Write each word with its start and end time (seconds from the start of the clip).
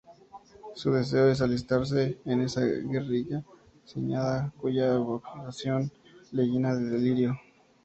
Su 0.73 0.91
deseo 0.93 1.29
es 1.29 1.41
alistarse 1.41 2.17
en 2.25 2.41
esa 2.41 2.61
guerrilla 2.61 3.43
soñada 3.83 4.51
cuya 4.57 4.95
evocación 4.95 5.91
le 6.31 6.45
llena 6.47 6.73
de 6.73 6.85
delirio. 6.89 7.37